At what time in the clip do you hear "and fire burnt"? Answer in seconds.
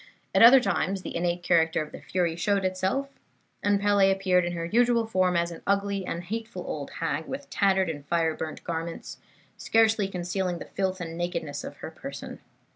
7.87-8.63